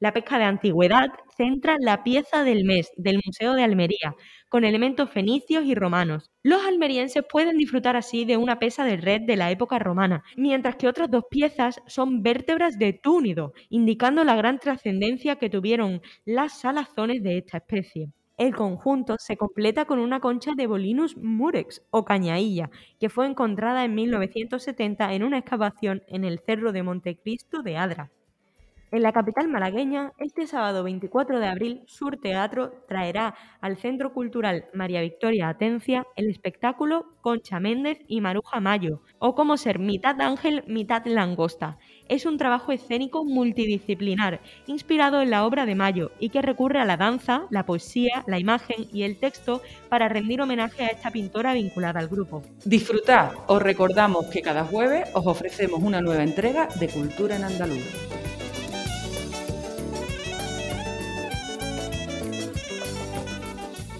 La 0.00 0.14
pesca 0.14 0.38
de 0.38 0.44
antigüedad 0.44 1.10
centra 1.36 1.76
la 1.78 2.02
pieza 2.02 2.42
del 2.42 2.64
mes 2.64 2.90
del 2.96 3.20
Museo 3.22 3.52
de 3.52 3.64
Almería, 3.64 4.16
con 4.48 4.64
elementos 4.64 5.10
fenicios 5.10 5.66
y 5.66 5.74
romanos. 5.74 6.30
Los 6.42 6.64
almerienses 6.64 7.22
pueden 7.30 7.58
disfrutar 7.58 7.96
así 7.96 8.24
de 8.24 8.38
una 8.38 8.58
pesa 8.58 8.82
de 8.82 8.96
red 8.96 9.20
de 9.26 9.36
la 9.36 9.50
época 9.50 9.78
romana, 9.78 10.22
mientras 10.38 10.76
que 10.76 10.88
otras 10.88 11.10
dos 11.10 11.24
piezas 11.30 11.82
son 11.86 12.22
vértebras 12.22 12.78
de 12.78 12.94
túnido, 12.94 13.52
indicando 13.68 14.24
la 14.24 14.36
gran 14.36 14.58
trascendencia 14.58 15.36
que 15.36 15.50
tuvieron 15.50 16.00
las 16.24 16.58
salazones 16.58 17.22
de 17.22 17.36
esta 17.36 17.58
especie. 17.58 18.08
El 18.38 18.56
conjunto 18.56 19.16
se 19.18 19.36
completa 19.36 19.84
con 19.84 19.98
una 19.98 20.20
concha 20.20 20.52
de 20.56 20.66
Bolinus 20.66 21.14
murex 21.18 21.82
o 21.90 22.06
cañailla, 22.06 22.70
que 22.98 23.10
fue 23.10 23.26
encontrada 23.26 23.84
en 23.84 23.94
1970 23.94 25.12
en 25.12 25.24
una 25.24 25.36
excavación 25.36 26.02
en 26.08 26.24
el 26.24 26.38
Cerro 26.38 26.72
de 26.72 26.82
Montecristo 26.82 27.62
de 27.62 27.76
Adra. 27.76 28.10
En 28.92 29.02
la 29.04 29.12
capital 29.12 29.46
malagueña, 29.46 30.12
este 30.18 30.48
sábado 30.48 30.82
24 30.82 31.38
de 31.38 31.46
abril, 31.46 31.82
Sur 31.86 32.16
Teatro 32.16 32.72
traerá 32.88 33.36
al 33.60 33.76
Centro 33.76 34.12
Cultural 34.12 34.64
María 34.74 35.00
Victoria 35.00 35.48
Atencia 35.48 36.08
el 36.16 36.28
espectáculo 36.28 37.06
Concha 37.20 37.60
Méndez 37.60 37.98
y 38.08 38.20
Maruja 38.20 38.58
Mayo, 38.58 39.02
o 39.20 39.36
como 39.36 39.56
ser 39.58 39.78
mitad 39.78 40.20
ángel, 40.20 40.64
mitad 40.66 41.06
langosta. 41.06 41.78
Es 42.08 42.26
un 42.26 42.36
trabajo 42.36 42.72
escénico 42.72 43.24
multidisciplinar, 43.24 44.40
inspirado 44.66 45.22
en 45.22 45.30
la 45.30 45.46
obra 45.46 45.66
de 45.66 45.76
Mayo 45.76 46.10
y 46.18 46.30
que 46.30 46.42
recurre 46.42 46.80
a 46.80 46.84
la 46.84 46.96
danza, 46.96 47.46
la 47.50 47.66
poesía, 47.66 48.24
la 48.26 48.40
imagen 48.40 48.86
y 48.92 49.04
el 49.04 49.20
texto 49.20 49.62
para 49.88 50.08
rendir 50.08 50.40
homenaje 50.40 50.82
a 50.82 50.88
esta 50.88 51.12
pintora 51.12 51.52
vinculada 51.52 52.00
al 52.00 52.08
grupo. 52.08 52.42
Disfrutad, 52.64 53.34
os 53.46 53.62
recordamos 53.62 54.26
que 54.26 54.42
cada 54.42 54.64
jueves 54.64 55.08
os 55.14 55.28
ofrecemos 55.28 55.80
una 55.80 56.00
nueva 56.00 56.24
entrega 56.24 56.66
de 56.80 56.88
Cultura 56.88 57.36
en 57.36 57.44
Andaluz. 57.44 58.39